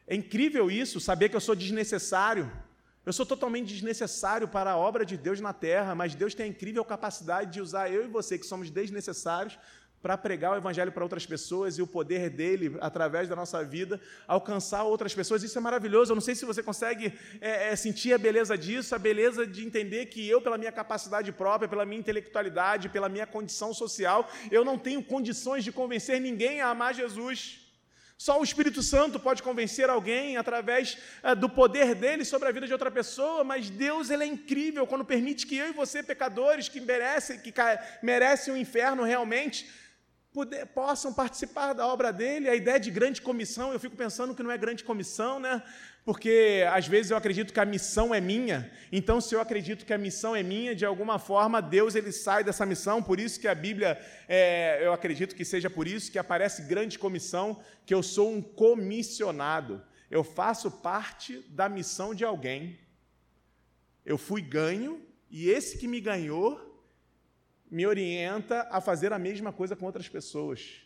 [0.08, 2.52] É incrível isso, saber que eu sou desnecessário.
[3.06, 6.50] Eu sou totalmente desnecessário para a obra de Deus na terra, mas Deus tem a
[6.50, 9.60] incrível capacidade de usar eu e você, que somos desnecessários,
[10.02, 14.02] para pregar o Evangelho para outras pessoas e o poder dele, através da nossa vida,
[14.28, 15.44] alcançar outras pessoas.
[15.44, 16.12] Isso é maravilhoso.
[16.12, 19.66] Eu não sei se você consegue é, é, sentir a beleza disso, a beleza de
[19.66, 24.66] entender que eu, pela minha capacidade própria, pela minha intelectualidade, pela minha condição social, eu
[24.66, 27.62] não tenho condições de convencer ninguém a amar Jesus.
[28.18, 32.68] Só o Espírito Santo pode convencer alguém através é, do poder dele sobre a vida
[32.68, 36.70] de outra pessoa, mas Deus ele é incrível quando permite que eu e você, pecadores,
[36.70, 37.52] que merecem, que
[38.04, 39.68] merecem o inferno realmente,
[40.34, 42.50] poder, possam participar da obra dele.
[42.50, 45.62] A ideia de grande comissão, eu fico pensando que não é grande comissão, né?
[46.04, 48.72] Porque às vezes eu acredito que a missão é minha.
[48.92, 52.44] Então, se eu acredito que a missão é minha, de alguma forma Deus ele sai
[52.44, 53.04] dessa missão.
[53.04, 56.98] Por isso que a Bíblia, é, eu acredito que seja por isso que aparece grande
[56.98, 59.84] comissão, que eu sou um comissionado.
[60.10, 62.80] Eu faço parte da missão de alguém.
[64.06, 66.71] Eu fui ganho e esse que me ganhou
[67.72, 70.82] me orienta a fazer a mesma coisa com outras pessoas.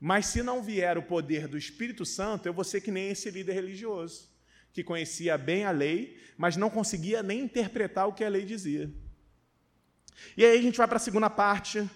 [0.00, 3.30] Mas se não vier o poder do Espírito Santo, eu vou ser que nem esse
[3.30, 4.30] líder religioso,
[4.72, 8.90] que conhecia bem a lei, mas não conseguia nem interpretar o que a lei dizia.
[10.36, 11.88] E aí a gente vai para a segunda parte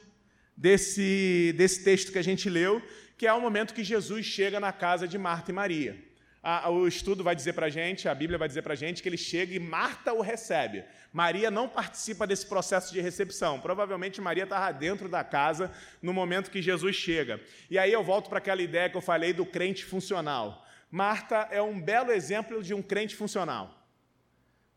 [0.54, 2.82] desse, desse texto que a gente leu,
[3.16, 6.07] que é o momento que Jesus chega na casa de Marta e Maria
[6.50, 9.02] a, o estudo vai dizer para a gente, a Bíblia vai dizer para a gente,
[9.02, 10.82] que ele chega e Marta o recebe.
[11.12, 13.60] Maria não participa desse processo de recepção.
[13.60, 17.38] Provavelmente Maria estava dentro da casa no momento que Jesus chega.
[17.68, 20.64] E aí eu volto para aquela ideia que eu falei do crente funcional.
[20.90, 23.86] Marta é um belo exemplo de um crente funcional.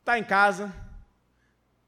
[0.02, 0.76] Está em casa,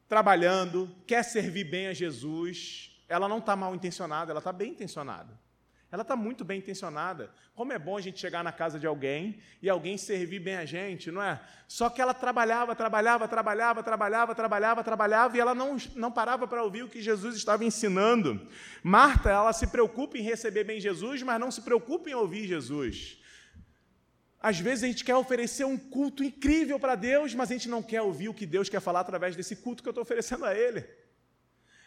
[0.07, 3.03] trabalhando, quer servir bem a Jesus.
[3.09, 5.42] Ela não está mal intencionada, ela está bem intencionada.
[5.93, 7.29] Ela está muito bem intencionada.
[7.53, 10.65] Como é bom a gente chegar na casa de alguém e alguém servir bem a
[10.65, 11.39] gente, não é?
[11.67, 16.63] Só que ela trabalhava, trabalhava, trabalhava, trabalhava, trabalhava, trabalhava e ela não, não parava para
[16.63, 18.41] ouvir o que Jesus estava ensinando.
[18.81, 23.19] Marta, ela se preocupa em receber bem Jesus, mas não se preocupa em ouvir Jesus.
[24.41, 27.83] Às vezes a gente quer oferecer um culto incrível para Deus, mas a gente não
[27.83, 30.55] quer ouvir o que Deus quer falar através desse culto que eu estou oferecendo a
[30.55, 30.83] Ele.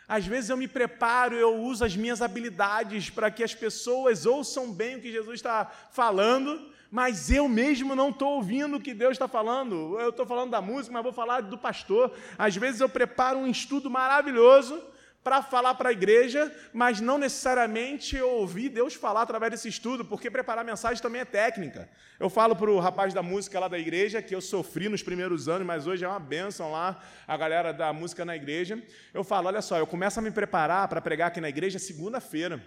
[0.08, 4.70] Às vezes eu me preparo, eu uso as minhas habilidades para que as pessoas ouçam
[4.72, 9.12] bem o que Jesus está falando, mas eu mesmo não estou ouvindo o que Deus
[9.12, 9.98] está falando.
[9.98, 12.12] Eu estou falando da música, mas vou falar do pastor.
[12.38, 14.80] Às vezes eu preparo um estudo maravilhoso,
[15.26, 20.30] para falar para a igreja, mas não necessariamente ouvir Deus falar através desse estudo, porque
[20.30, 21.88] preparar mensagem também é técnica.
[22.20, 25.48] Eu falo para o rapaz da música lá da igreja, que eu sofri nos primeiros
[25.48, 28.80] anos, mas hoje é uma bênção lá, a galera da música na igreja.
[29.12, 32.64] Eu falo: olha só, eu começo a me preparar para pregar aqui na igreja segunda-feira.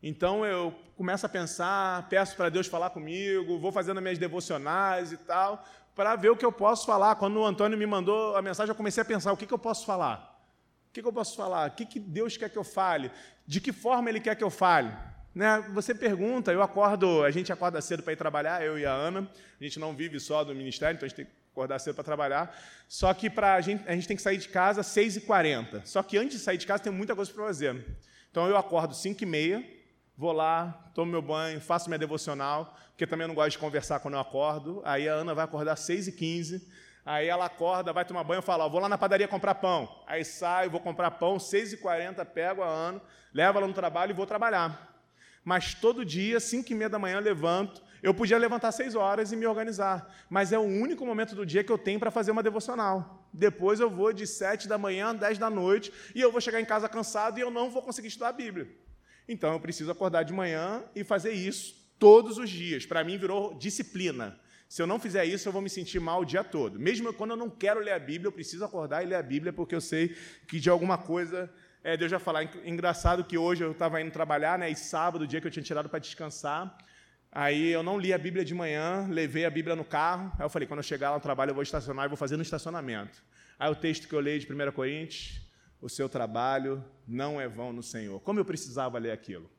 [0.00, 5.16] Então eu começo a pensar, peço para Deus falar comigo, vou fazendo minhas devocionais e
[5.16, 5.64] tal,
[5.96, 7.16] para ver o que eu posso falar.
[7.16, 9.58] Quando o Antônio me mandou a mensagem, eu comecei a pensar: o que, que eu
[9.58, 10.31] posso falar?
[10.92, 11.70] O que, que eu posso falar?
[11.70, 13.10] O que, que Deus quer que eu fale?
[13.46, 14.92] De que forma Ele quer que eu fale?
[15.34, 15.64] Né?
[15.72, 19.26] Você pergunta, eu acordo, a gente acorda cedo para ir trabalhar, eu e a Ana,
[19.58, 22.04] a gente não vive só do ministério, então a gente tem que acordar cedo para
[22.04, 22.54] trabalhar,
[22.86, 26.18] só que pra gente, a gente tem que sair de casa às 6h40, só que
[26.18, 27.82] antes de sair de casa tem muita coisa para fazer.
[28.30, 29.64] Então eu acordo 5h30,
[30.14, 33.98] vou lá, tomo meu banho, faço minha devocional, porque também eu não gosto de conversar
[34.00, 36.60] quando eu acordo, aí a Ana vai acordar às 6h15,
[37.04, 40.02] Aí ela acorda, vai tomar banho e fala: vou lá na padaria comprar pão.
[40.06, 43.00] Aí saio, vou comprar pão, 6h40, pego a Ana,
[43.34, 44.92] levo ela no trabalho e vou trabalhar.
[45.44, 47.82] Mas todo dia, 5 e meia da manhã, eu levanto.
[48.02, 51.62] Eu podia levantar 6 horas e me organizar, mas é o único momento do dia
[51.62, 53.28] que eu tenho para fazer uma devocional.
[53.32, 56.60] Depois eu vou de 7 da manhã a 10 da noite e eu vou chegar
[56.60, 58.68] em casa cansado e eu não vou conseguir estudar a Bíblia.
[59.28, 62.84] Então eu preciso acordar de manhã e fazer isso todos os dias.
[62.84, 64.36] Para mim virou disciplina.
[64.72, 66.80] Se eu não fizer isso, eu vou me sentir mal o dia todo.
[66.80, 69.52] Mesmo quando eu não quero ler a Bíblia, eu preciso acordar e ler a Bíblia,
[69.52, 70.16] porque eu sei
[70.48, 71.52] que de alguma coisa
[71.84, 72.44] é, Deus vai falar.
[72.64, 75.90] Engraçado que hoje eu estava indo trabalhar, né, e sábado, dia que eu tinha tirado
[75.90, 76.74] para descansar,
[77.30, 80.48] aí eu não li a Bíblia de manhã, levei a Bíblia no carro, aí eu
[80.48, 83.22] falei, quando eu chegar lá no trabalho, eu vou estacionar e vou fazer no estacionamento.
[83.58, 85.38] Aí o texto que eu leio de 1 Coríntios,
[85.82, 88.20] o seu trabalho não é vão no Senhor.
[88.20, 89.50] Como eu precisava ler aquilo?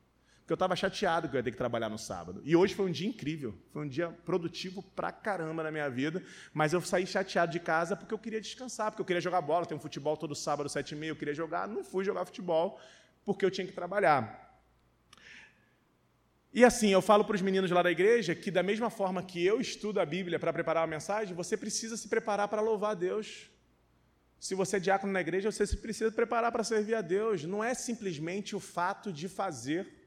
[0.44, 2.42] Porque eu estava chateado que eu ia ter que trabalhar no sábado.
[2.44, 6.22] E hoje foi um dia incrível, foi um dia produtivo pra caramba na minha vida,
[6.54, 9.66] mas eu saí chateado de casa porque eu queria descansar, porque eu queria jogar bola,
[9.66, 12.78] tem um futebol todo sábado, sete e meia, eu queria jogar, não fui jogar futebol
[13.24, 14.62] porque eu tinha que trabalhar.
[16.54, 19.44] E assim, eu falo para os meninos lá da igreja que, da mesma forma que
[19.44, 22.96] eu estudo a Bíblia para preparar a mensagem, você precisa se preparar para louvar a
[22.96, 23.50] Deus.
[24.38, 27.46] Se você é diácono na igreja, você precisa se preparar para servir a Deus.
[27.46, 30.03] Não é simplesmente o fato de fazer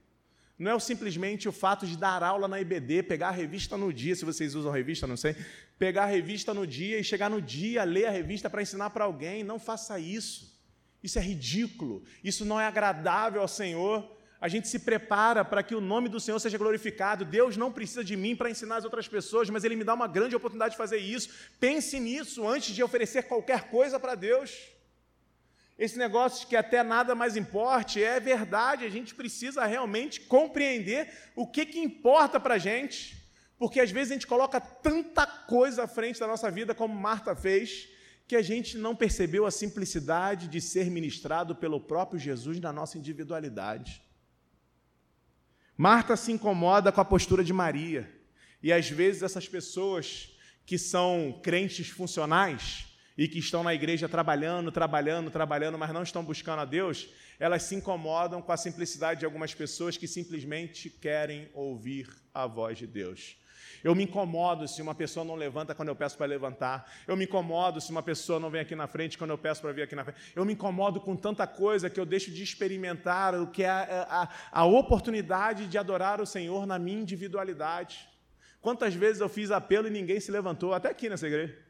[0.58, 4.16] Não é simplesmente o fato de dar aula na IBD, pegar a revista no dia,
[4.16, 5.36] se vocês usam revista, não sei,
[5.78, 9.04] pegar a revista no dia e chegar no dia, ler a revista para ensinar para
[9.04, 9.44] alguém.
[9.44, 10.56] Não faça isso.
[11.02, 12.02] Isso é ridículo.
[12.24, 14.16] Isso não é agradável ao Senhor.
[14.40, 17.24] A gente se prepara para que o nome do Senhor seja glorificado.
[17.24, 20.08] Deus não precisa de mim para ensinar as outras pessoas, mas Ele me dá uma
[20.08, 21.28] grande oportunidade de fazer isso.
[21.60, 24.75] Pense nisso antes de oferecer qualquer coisa para Deus.
[25.78, 31.12] Esse negócio de que até nada mais importe é verdade, a gente precisa realmente compreender
[31.34, 33.16] o que, que importa para a gente,
[33.58, 37.36] porque às vezes a gente coloca tanta coisa à frente da nossa vida, como Marta
[37.36, 37.88] fez,
[38.26, 42.96] que a gente não percebeu a simplicidade de ser ministrado pelo próprio Jesus na nossa
[42.96, 44.02] individualidade.
[45.76, 48.10] Marta se incomoda com a postura de Maria,
[48.62, 50.30] e às vezes essas pessoas
[50.64, 52.86] que são crentes funcionais,
[53.16, 57.62] e que estão na igreja trabalhando, trabalhando, trabalhando, mas não estão buscando a Deus, elas
[57.62, 62.86] se incomodam com a simplicidade de algumas pessoas que simplesmente querem ouvir a voz de
[62.86, 63.36] Deus.
[63.82, 66.90] Eu me incomodo se uma pessoa não levanta quando eu peço para levantar.
[67.06, 69.72] Eu me incomodo se uma pessoa não vem aqui na frente quando eu peço para
[69.72, 70.18] vir aqui na frente.
[70.34, 74.28] Eu me incomodo com tanta coisa que eu deixo de experimentar o que é a,
[74.52, 78.08] a, a oportunidade de adorar o Senhor na minha individualidade.
[78.60, 81.65] Quantas vezes eu fiz apelo e ninguém se levantou, até aqui nessa igreja.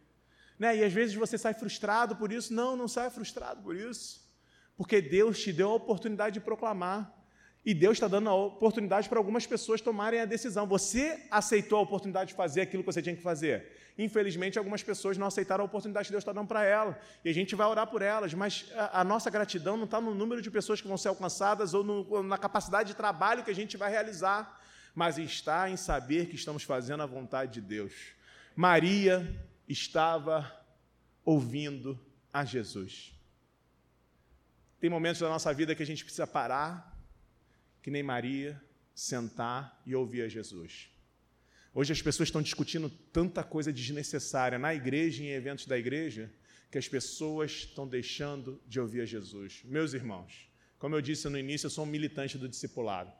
[0.58, 0.76] Né?
[0.76, 2.52] E às vezes você sai frustrado por isso.
[2.52, 4.24] Não, não sai frustrado por isso.
[4.76, 7.12] Porque Deus te deu a oportunidade de proclamar.
[7.64, 10.68] E Deus está dando a oportunidade para algumas pessoas tomarem a decisão.
[10.68, 13.72] Você aceitou a oportunidade de fazer aquilo que você tinha que fazer.
[13.98, 16.94] Infelizmente, algumas pessoas não aceitaram a oportunidade que Deus está dando para elas.
[17.24, 20.14] E a gente vai orar por elas, mas a, a nossa gratidão não está no
[20.14, 23.50] número de pessoas que vão ser alcançadas ou, no, ou na capacidade de trabalho que
[23.50, 24.60] a gente vai realizar,
[24.94, 27.92] mas está em saber que estamos fazendo a vontade de Deus.
[28.54, 29.34] Maria
[29.68, 30.50] estava
[31.24, 31.98] ouvindo
[32.32, 33.12] a Jesus.
[34.78, 36.96] Tem momentos da nossa vida que a gente precisa parar,
[37.82, 38.60] que nem Maria,
[38.94, 40.88] sentar e ouvir a Jesus.
[41.74, 46.32] Hoje as pessoas estão discutindo tanta coisa desnecessária na igreja e em eventos da igreja
[46.70, 49.62] que as pessoas estão deixando de ouvir a Jesus.
[49.64, 50.48] Meus irmãos,
[50.78, 53.12] como eu disse no início, eu sou um militante do discipulado.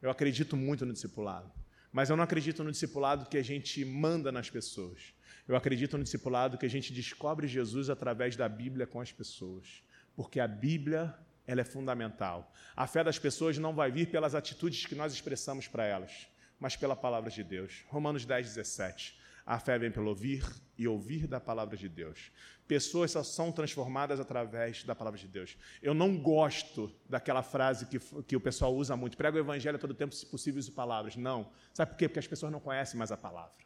[0.00, 1.50] Eu acredito muito no discipulado.
[1.92, 5.14] Mas eu não acredito no discipulado que a gente manda nas pessoas.
[5.48, 9.82] Eu acredito no discipulado que a gente descobre Jesus através da Bíblia com as pessoas,
[10.16, 11.14] porque a Bíblia
[11.46, 12.52] ela é fundamental.
[12.74, 16.26] A fé das pessoas não vai vir pelas atitudes que nós expressamos para elas,
[16.58, 17.84] mas pela palavra de Deus.
[17.86, 19.16] Romanos 10, 17.
[19.46, 20.44] A fé vem pelo ouvir
[20.76, 22.32] e ouvir da palavra de Deus.
[22.66, 25.56] Pessoas só são transformadas através da palavra de Deus.
[25.80, 29.94] Eu não gosto daquela frase que, que o pessoal usa muito: prega o evangelho todo
[29.94, 31.14] tempo, se possível, use palavras.
[31.14, 31.52] Não.
[31.72, 32.08] Sabe por quê?
[32.08, 33.65] Porque as pessoas não conhecem mais a palavra.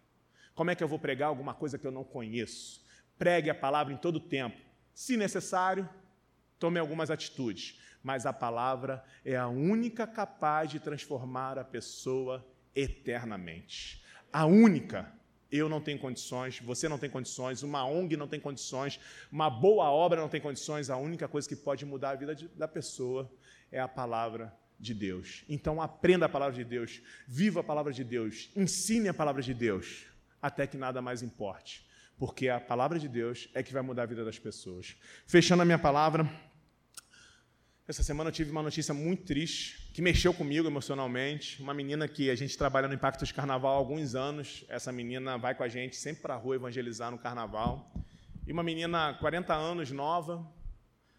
[0.60, 2.84] Como é que eu vou pregar alguma coisa que eu não conheço?
[3.16, 4.60] Pregue a palavra em todo o tempo.
[4.92, 5.88] Se necessário,
[6.58, 12.46] tome algumas atitudes, mas a palavra é a única capaz de transformar a pessoa
[12.76, 14.04] eternamente.
[14.30, 15.10] A única.
[15.50, 19.00] Eu não tenho condições, você não tem condições, uma ONG não tem condições,
[19.32, 20.90] uma boa obra não tem condições.
[20.90, 23.32] A única coisa que pode mudar a vida de, da pessoa
[23.72, 25.42] é a palavra de Deus.
[25.48, 29.54] Então aprenda a palavra de Deus, viva a palavra de Deus, ensine a palavra de
[29.54, 30.09] Deus
[30.40, 31.86] até que nada mais importe,
[32.18, 34.96] porque a palavra de Deus é que vai mudar a vida das pessoas.
[35.26, 36.28] Fechando a minha palavra,
[37.90, 41.60] essa semana eu tive uma notícia muito triste, que mexeu comigo emocionalmente.
[41.60, 44.64] Uma menina que a gente trabalha no Impacto de Carnaval há alguns anos.
[44.68, 47.92] Essa menina vai com a gente sempre para a rua evangelizar no Carnaval.
[48.46, 50.48] E uma menina, 40 anos, nova,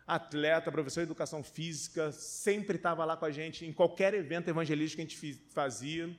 [0.07, 5.05] atleta, professor de educação física, sempre estava lá com a gente em qualquer evento evangelístico
[5.05, 6.09] que a gente fazia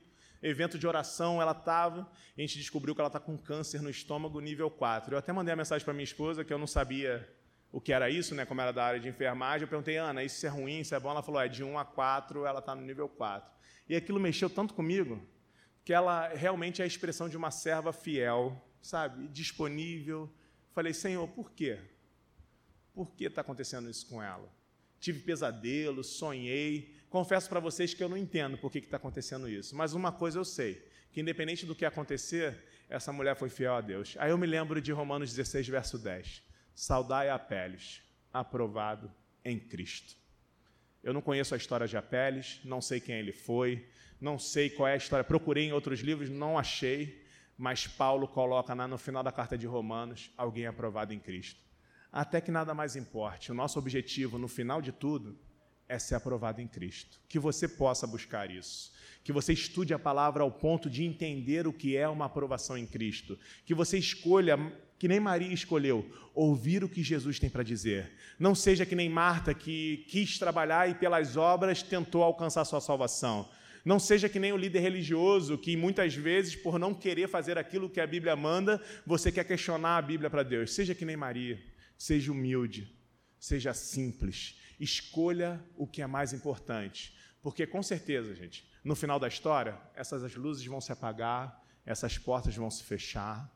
[0.43, 2.01] evento de oração, ela estava,
[2.37, 5.13] a gente descobriu que ela está com câncer no estômago nível 4.
[5.13, 7.27] Eu até mandei a mensagem para minha esposa, que eu não sabia
[7.71, 9.63] o que era isso, né, como era da área de enfermagem.
[9.63, 11.09] Eu perguntei, Ana, isso é ruim, isso é bom?
[11.09, 13.51] Ela falou, é de 1 a 4, ela está no nível 4.
[13.89, 15.21] E aquilo mexeu tanto comigo,
[15.83, 20.31] que ela realmente é a expressão de uma serva fiel, sabe, disponível.
[20.71, 21.79] Falei, Senhor, por quê?
[22.93, 24.47] Por que está acontecendo isso com ela?
[24.99, 29.75] Tive pesadelos, sonhei, Confesso para vocês que eu não entendo por que está acontecendo isso,
[29.75, 32.57] mas uma coisa eu sei, que independente do que acontecer,
[32.89, 34.15] essa mulher foi fiel a Deus.
[34.17, 36.41] Aí eu me lembro de Romanos 16, verso 10.
[36.73, 38.01] Saudai a Apeles,
[38.33, 39.13] aprovado
[39.45, 40.15] em Cristo.
[41.03, 43.87] Eu não conheço a história de Apeles, não sei quem ele foi,
[44.19, 45.23] não sei qual é a história.
[45.23, 47.23] Procurei em outros livros, não achei,
[47.55, 51.61] mas Paulo coloca no final da carta de Romanos alguém aprovado em Cristo.
[52.11, 53.51] Até que nada mais importe.
[53.51, 55.37] O nosso objetivo, no final de tudo,
[55.87, 57.19] é ser aprovado em Cristo.
[57.27, 58.91] Que você possa buscar isso.
[59.23, 62.85] Que você estude a palavra ao ponto de entender o que é uma aprovação em
[62.85, 63.37] Cristo.
[63.65, 64.57] Que você escolha,
[64.97, 68.11] que nem Maria escolheu, ouvir o que Jesus tem para dizer.
[68.39, 73.49] Não seja que nem Marta, que quis trabalhar e pelas obras tentou alcançar sua salvação.
[73.85, 77.89] Não seja que nem o líder religioso, que muitas vezes, por não querer fazer aquilo
[77.89, 80.73] que a Bíblia manda, você quer questionar a Bíblia para Deus.
[80.73, 81.61] Seja que nem Maria,
[81.97, 82.89] seja humilde,
[83.37, 84.57] seja simples.
[84.83, 87.15] Escolha o que é mais importante.
[87.41, 92.55] Porque, com certeza, gente, no final da história, essas luzes vão se apagar, essas portas
[92.55, 93.49] vão se fechar,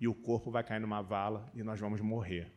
[0.00, 2.52] e o corpo vai cair numa vala e nós vamos morrer.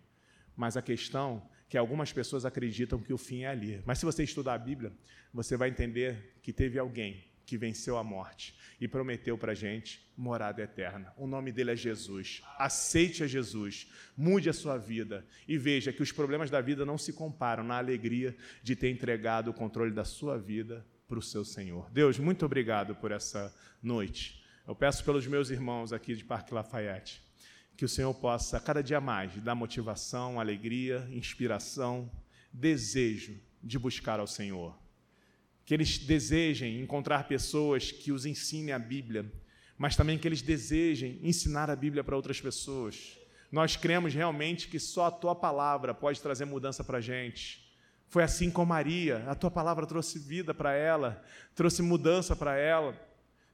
[0.56, 3.82] Mas a questão que algumas pessoas acreditam que o fim é ali.
[3.86, 4.92] Mas se você estudar a Bíblia,
[5.34, 10.08] você vai entender que teve alguém que venceu a morte e prometeu para a gente
[10.16, 11.12] morada eterna.
[11.18, 12.44] O nome dele é Jesus.
[12.60, 16.96] Aceite a Jesus, mude a sua vida e veja que os problemas da vida não
[16.96, 21.44] se comparam na alegria de ter entregado o controle da sua vida para o seu
[21.44, 21.90] Senhor.
[21.90, 24.46] Deus, muito obrigado por essa noite.
[24.68, 27.28] Eu peço pelos meus irmãos aqui de Parque Lafayette
[27.76, 32.12] que o Senhor possa, cada dia mais, dar motivação, alegria, inspiração,
[32.54, 34.78] desejo de buscar ao Senhor.
[35.70, 39.32] Que eles desejem encontrar pessoas que os ensinem a Bíblia,
[39.78, 43.20] mas também que eles desejem ensinar a Bíblia para outras pessoas.
[43.52, 47.72] Nós cremos realmente que só a tua palavra pode trazer mudança para a gente.
[48.08, 53.00] Foi assim com Maria, a tua palavra trouxe vida para ela, trouxe mudança para ela.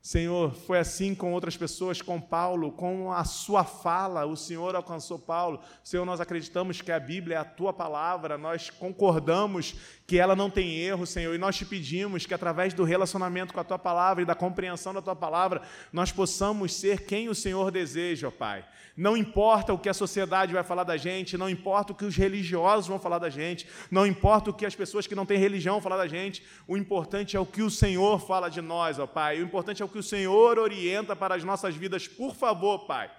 [0.06, 5.18] Senhor, foi assim com outras pessoas, com Paulo, com a sua fala, o Senhor alcançou
[5.18, 5.60] Paulo.
[5.84, 9.74] Senhor, nós acreditamos que a Bíblia é a tua palavra, nós concordamos
[10.06, 13.60] que ela não tem erro, Senhor, e nós te pedimos que através do relacionamento com
[13.60, 17.72] a tua palavra e da compreensão da tua palavra, nós possamos ser quem o Senhor
[17.72, 18.64] deseja, ó Pai.
[18.96, 22.16] Não importa o que a sociedade vai falar da gente, não importa o que os
[22.16, 25.76] religiosos vão falar da gente, não importa o que as pessoas que não têm religião
[25.76, 29.08] vão falar da gente, o importante é o que o Senhor fala de nós, ó
[29.08, 29.42] Pai.
[29.42, 32.06] O importante é o que o Senhor orienta para as nossas vidas.
[32.06, 33.10] Por favor, Pai,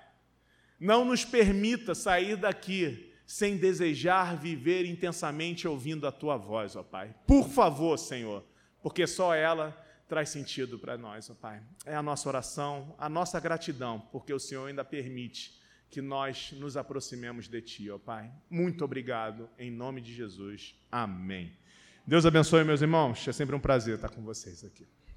[0.79, 7.15] não nos permita sair daqui sem desejar viver intensamente ouvindo a tua voz, ó Pai.
[7.27, 8.45] Por favor, Senhor,
[8.83, 9.75] porque só ela
[10.07, 11.63] traz sentido para nós, ó Pai.
[11.87, 15.59] É a nossa oração, a nossa gratidão, porque o Senhor ainda permite
[15.89, 18.31] que nós nos aproximemos de Ti, ó Pai.
[18.51, 20.75] Muito obrigado, em nome de Jesus.
[20.93, 21.57] Amém.
[22.07, 23.27] Deus abençoe, meus irmãos.
[23.27, 24.87] É sempre um prazer estar com vocês aqui.